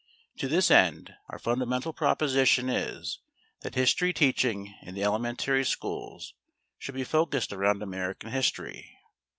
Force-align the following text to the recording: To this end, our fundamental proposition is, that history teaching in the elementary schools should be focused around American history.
To 0.37 0.47
this 0.47 0.71
end, 0.71 1.13
our 1.29 1.37
fundamental 1.37 1.93
proposition 1.93 2.71
is, 2.71 3.19
that 3.59 3.75
history 3.75 4.13
teaching 4.13 4.73
in 4.81 4.95
the 4.95 5.03
elementary 5.03 5.63
schools 5.63 6.33
should 6.79 6.95
be 6.95 7.03
focused 7.03 7.53
around 7.53 7.83
American 7.83 8.31
history. 8.31 8.97